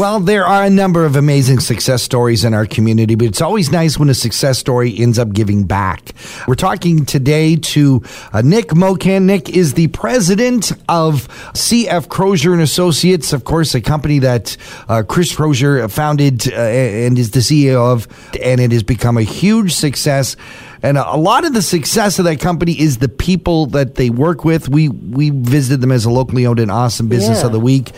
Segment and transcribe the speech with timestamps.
[0.00, 3.70] Well, there are a number of amazing success stories in our community, but it's always
[3.70, 6.14] nice when a success story ends up giving back.
[6.48, 8.02] We're talking today to
[8.32, 9.24] uh, Nick Mocan.
[9.24, 14.56] Nick is the president of CF Crozier and Associates, of course, a company that
[14.88, 18.08] uh, Chris Crozier founded uh, and is the CEO of,
[18.42, 20.34] and it has become a huge success.
[20.82, 24.46] And a lot of the success of that company is the people that they work
[24.46, 24.66] with.
[24.66, 27.46] We we visited them as a locally owned and awesome business Yeah.
[27.48, 27.92] of the week.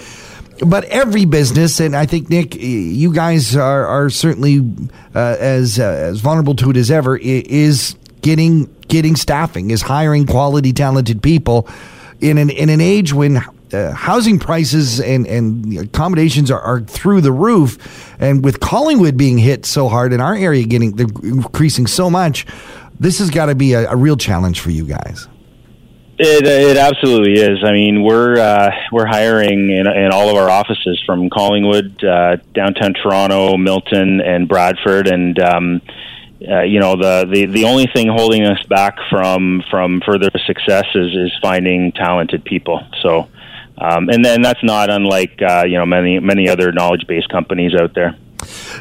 [0.65, 4.61] But every business, and I think Nick, you guys are, are certainly
[5.15, 10.25] uh, as uh, as vulnerable to it as ever, is getting getting staffing, is hiring
[10.25, 11.69] quality, talented people
[12.21, 17.23] in an in an age when uh, housing prices and and accommodations are, are through
[17.23, 22.09] the roof, and with Collingwood being hit so hard, and our area getting increasing so
[22.09, 22.47] much,
[23.01, 25.27] this has got to be a, a real challenge for you guys.
[26.25, 27.65] It, it absolutely is.
[27.65, 32.37] I mean, we're uh, we're hiring in, in all of our offices from Collingwood, uh,
[32.55, 35.83] downtown Toronto, Milton, and Bradford, and um,
[36.49, 40.87] uh, you know the, the the only thing holding us back from from further success
[40.95, 42.87] is is finding talented people.
[43.03, 43.29] So,
[43.79, 47.73] um, and then that's not unlike uh, you know many many other knowledge based companies
[47.75, 48.17] out there.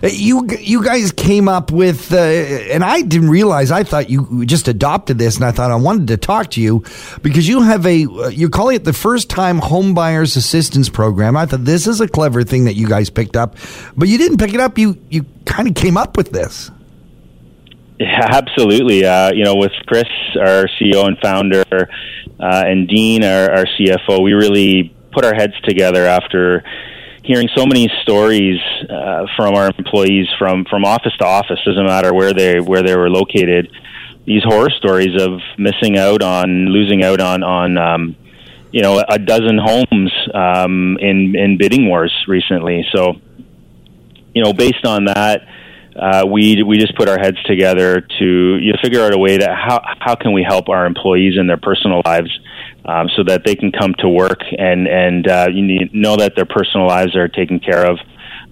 [0.03, 3.71] You you guys came up with, uh, and I didn't realize.
[3.71, 6.83] I thought you just adopted this, and I thought I wanted to talk to you
[7.21, 11.37] because you have a uh, you're calling it the first time home buyers assistance program.
[11.37, 13.55] I thought this is a clever thing that you guys picked up,
[13.95, 14.77] but you didn't pick it up.
[14.77, 16.71] You you kind of came up with this.
[17.99, 19.05] Yeah, absolutely.
[19.05, 20.05] Uh, you know, with Chris,
[20.39, 25.53] our CEO and founder, uh, and Dean, our, our CFO, we really put our heads
[25.63, 26.63] together after
[27.23, 31.59] hearing so many stories uh, from our employees from from office to office.
[31.65, 33.71] Doesn't matter where they where they were located.
[34.25, 37.77] These horror stories of missing out on, losing out on on.
[37.77, 38.15] Um,
[38.73, 42.85] you know, a dozen homes um, in in bidding wars recently.
[42.95, 43.15] So,
[44.33, 45.41] you know, based on that,
[45.93, 49.37] uh, we we just put our heads together to you know, figure out a way
[49.37, 52.31] that how how can we help our employees in their personal lives
[52.85, 56.35] um, so that they can come to work and and uh, you need, know that
[56.35, 57.99] their personal lives are taken care of.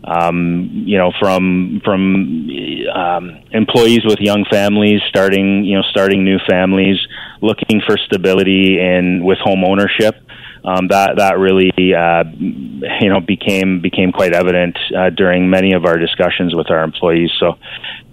[0.01, 2.49] Um, you know, from from
[2.95, 6.97] um, employees with young families starting you know starting new families,
[7.41, 10.15] looking for stability and with home ownership
[10.63, 12.23] um, that that really uh,
[13.01, 17.31] you know became became quite evident uh, during many of our discussions with our employees.
[17.39, 17.57] So,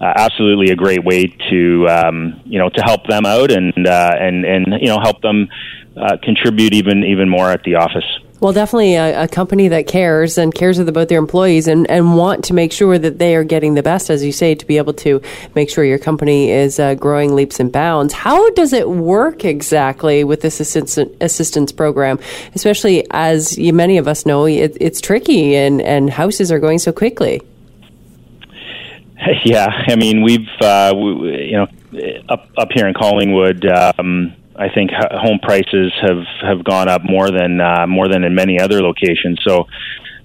[0.00, 4.12] uh, absolutely a great way to um, you know to help them out and uh,
[4.18, 5.48] and and you know help them
[5.96, 8.04] uh, contribute even even more at the office.
[8.38, 12.44] Well, definitely a, a company that cares and cares about their employees and, and want
[12.44, 14.92] to make sure that they are getting the best, as you say, to be able
[14.94, 15.22] to
[15.54, 18.12] make sure your company is uh, growing leaps and bounds.
[18.12, 22.18] How does it work exactly with this assistance, assistance program,
[22.54, 26.78] especially as you, many of us know it, it's tricky and, and houses are going
[26.78, 27.40] so quickly?
[29.44, 31.66] Yeah, I mean we've uh, we, you know
[32.28, 33.64] up up here in Collingwood.
[33.66, 38.34] Um, I think home prices have have gone up more than uh, more than in
[38.34, 39.38] many other locations.
[39.46, 39.66] So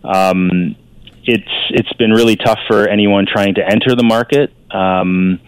[0.03, 0.75] um,
[1.23, 4.53] it's it's been really tough for anyone trying to enter the market.
[4.71, 5.39] Um,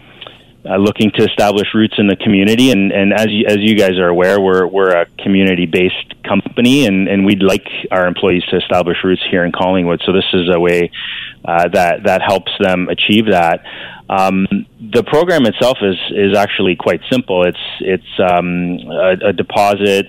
[0.66, 3.98] uh, looking to establish roots in the community, and, and as you, as you guys
[3.98, 8.56] are aware, we're we're a community based company, and, and we'd like our employees to
[8.56, 10.00] establish roots here in Collingwood.
[10.06, 10.90] So this is a way
[11.44, 13.60] uh, that that helps them achieve that.
[14.08, 14.46] Um,
[14.80, 17.44] the program itself is is actually quite simple.
[17.44, 20.06] It's it's um, a, a deposit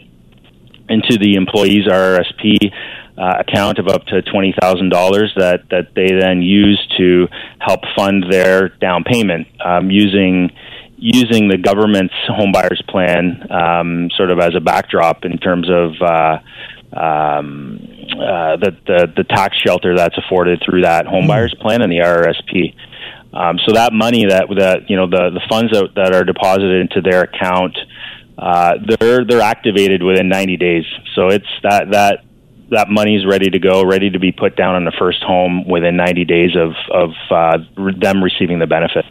[0.90, 2.72] into the employee's RRSP
[3.18, 7.28] uh, account of up to twenty thousand dollars that that they then use to
[7.60, 10.52] help fund their down payment um, using
[10.98, 15.92] using the government's home buyers plan um, sort of as a backdrop in terms of
[16.02, 16.40] uh,
[16.98, 17.80] um,
[18.14, 21.98] uh, the, the the tax shelter that's afforded through that home buyers plan and the
[21.98, 22.76] RRSP.
[23.34, 26.82] Um, so that money that that you know the the funds that, that are deposited
[26.82, 27.78] into their account,
[28.38, 30.86] uh, they're they're activated within 90 days.
[31.14, 32.26] So it's that that
[32.72, 35.96] that money's ready to go, ready to be put down on the first home within
[35.96, 37.58] 90 days of of uh,
[38.00, 39.06] them receiving the benefit.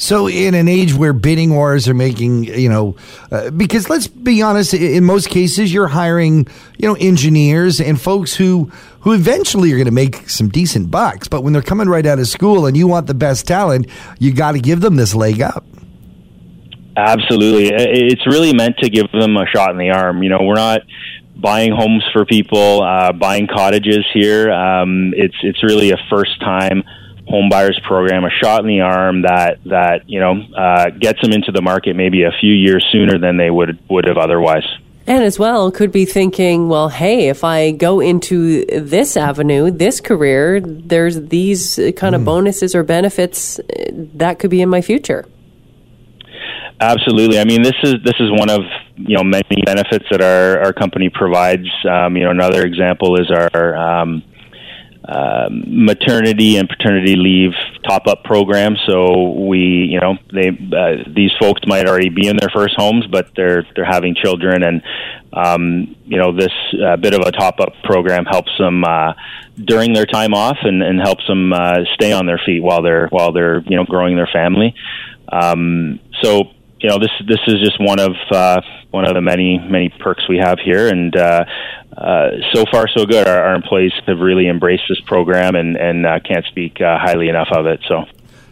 [0.00, 2.94] So, in an age where bidding wars are making, you know,
[3.32, 6.46] uh, because let's be honest, in most cases, you're hiring,
[6.78, 8.70] you know, engineers and folks who
[9.00, 11.26] who eventually are going to make some decent bucks.
[11.26, 13.88] But when they're coming right out of school and you want the best talent,
[14.20, 15.64] you got to give them this leg up.
[16.98, 20.20] Absolutely, it's really meant to give them a shot in the arm.
[20.24, 20.80] You know, we're not
[21.36, 24.50] buying homes for people, uh, buying cottages here.
[24.50, 26.82] Um, it's it's really a first time
[27.28, 31.32] home buyers program, a shot in the arm that that you know uh, gets them
[31.32, 34.66] into the market maybe a few years sooner than they would would have otherwise.
[35.06, 40.00] And as well, could be thinking, well, hey, if I go into this avenue, this
[40.00, 42.26] career, there's these kind of mm.
[42.26, 43.62] bonuses or benefits uh,
[44.16, 45.24] that could be in my future.
[46.80, 47.40] Absolutely.
[47.40, 48.60] I mean, this is this is one of
[48.96, 51.68] you know many benefits that our our company provides.
[51.84, 54.22] Um, you know, another example is our um,
[55.04, 57.52] uh, maternity and paternity leave
[57.88, 58.76] top up program.
[58.86, 63.06] So we, you know, they uh, these folks might already be in their first homes,
[63.10, 64.82] but they're they're having children, and
[65.32, 66.52] um, you know, this
[66.86, 69.14] uh, bit of a top up program helps them uh,
[69.56, 73.08] during their time off and, and helps them uh, stay on their feet while they're
[73.08, 74.74] while they're you know growing their family.
[75.30, 78.60] Um, so you know this this is just one of uh,
[78.90, 81.44] one of the many many perks we have here, and uh,
[81.96, 83.26] uh, so far so good.
[83.26, 87.28] Our, our, employees have really embraced this program, and and uh, can't speak uh, highly
[87.28, 87.80] enough of it.
[87.88, 88.04] So.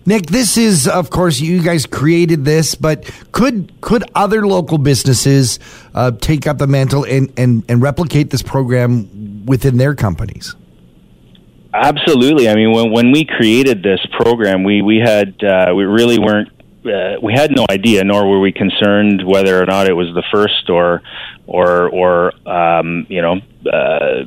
[0.09, 5.59] Nick, this is, of course, you guys created this, but could could other local businesses
[5.95, 10.55] uh, take up the mantle and, and, and replicate this program within their companies?
[11.75, 12.49] Absolutely.
[12.49, 16.56] I mean, when when we created this program, we we had uh, we really weren't
[16.89, 20.25] uh, we had no idea, nor were we concerned whether or not it was the
[20.33, 21.03] first or
[21.47, 23.41] or or um, you know
[23.71, 24.25] uh,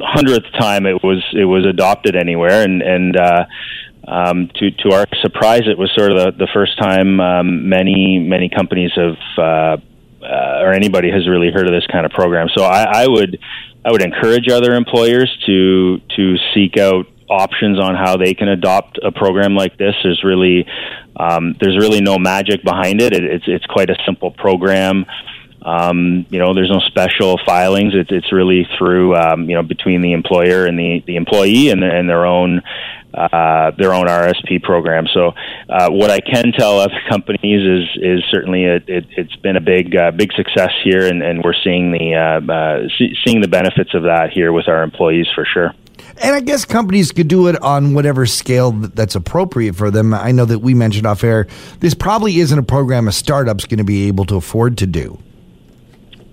[0.00, 3.44] hundredth time it was it was adopted anywhere, and and uh,
[4.06, 8.18] um, to to our surprise, it was sort of the, the first time um, many
[8.18, 9.76] many companies have uh,
[10.22, 12.48] uh, or anybody has really heard of this kind of program.
[12.56, 13.38] So I, I would
[13.84, 18.98] I would encourage other employers to to seek out options on how they can adopt
[19.02, 19.94] a program like this.
[20.02, 20.66] There's really
[21.20, 23.12] um, there's really no magic behind it.
[23.12, 23.24] it.
[23.24, 25.04] It's it's quite a simple program.
[25.62, 27.92] Um, you know, there's no special filings.
[27.94, 31.82] It's it's really through um, you know between the employer and the the employee and,
[31.82, 32.62] the, and their own
[33.12, 35.06] uh, their own RSP program.
[35.12, 35.32] So,
[35.68, 39.60] uh, what I can tell other companies is is certainly it, it, has been a
[39.60, 43.48] big uh, big success here, and, and we're seeing the uh, uh, see, seeing the
[43.48, 45.74] benefits of that here with our employees for sure.
[46.22, 50.14] And I guess companies could do it on whatever scale that's appropriate for them.
[50.14, 51.46] I know that we mentioned off air,
[51.80, 55.18] this probably isn't a program a startup's going to be able to afford to do.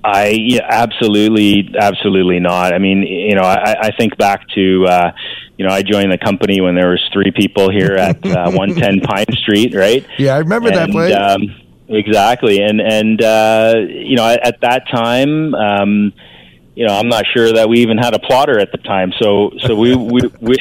[0.07, 2.74] I yeah, absolutely, absolutely not.
[2.74, 5.12] I mean, you know, I, I think back to, uh,
[5.57, 9.01] you know, I joined the company when there was three people here at uh, 110
[9.01, 10.06] Pine Street, right?
[10.18, 11.13] Yeah, I remember and, that place.
[11.13, 11.54] Um,
[11.89, 15.54] exactly, and and uh, you know, at, at that time.
[15.54, 16.13] Um,
[16.74, 19.12] you know, I'm not sure that we even had a plotter at the time.
[19.19, 20.56] So, so we, we, we,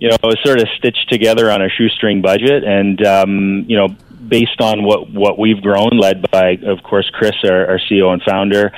[0.00, 3.76] you know, it was sort of stitched together on a shoestring budget, and um, you
[3.76, 3.96] know,
[4.32, 8.22] based on what what we've grown, led by, of course, Chris, our, our CEO and
[8.22, 8.72] founder.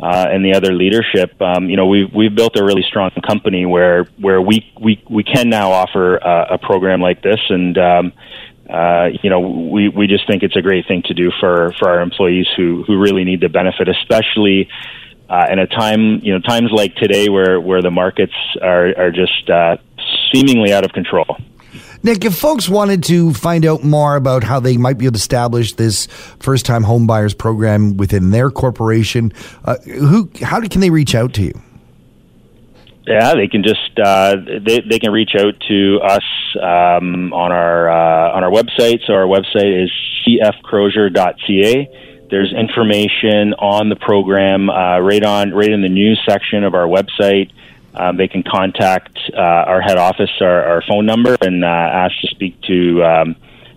[0.00, 3.66] Uh, and the other leadership, um, you know, we've we've built a really strong company
[3.66, 8.12] where where we we we can now offer uh, a program like this, and um,
[8.70, 11.88] uh, you know, we we just think it's a great thing to do for for
[11.88, 14.68] our employees who who really need the benefit, especially
[15.28, 18.32] uh, in a time, you know, times like today where, where the markets
[18.62, 19.76] are, are just uh,
[20.32, 21.36] seemingly out of control.
[22.02, 25.18] Nick, if folks wanted to find out more about how they might be able to
[25.18, 26.06] establish this
[26.38, 29.32] first time home buyers program within their corporation,
[29.64, 31.60] uh, who, how can they reach out to you?
[33.06, 36.22] Yeah, they can just uh, they they can reach out to us
[36.60, 38.98] um, on our uh, on our website.
[39.06, 39.90] So our website is
[40.26, 41.88] cfcrozier.ca
[42.30, 46.86] there's information on the program uh, right on right in the news section of our
[46.86, 47.50] website.
[47.98, 52.14] Um, they can contact uh, our head office, our, our phone number, and uh, ask
[52.20, 53.36] to speak to um,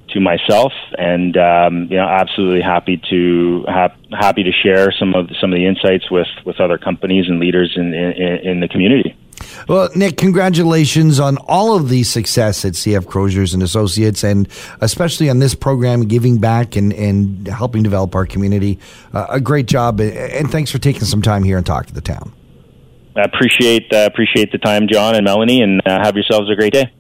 [0.10, 0.74] to myself.
[0.98, 5.58] And um, you know, absolutely happy to ha- happy to share some of some of
[5.58, 9.18] the insights with with other companies and leaders in in, in the community.
[9.68, 14.48] Well, Nick, congratulations on all of the success at CF Croziers and Associates, and
[14.82, 18.80] especially on this program, giving back and, and helping develop our community.
[19.14, 22.02] Uh, a great job, and thanks for taking some time here and talk to the
[22.02, 22.32] town.
[23.16, 26.74] I appreciate uh, appreciate the time, John and Melanie, and uh, have yourselves a great
[26.74, 26.92] day.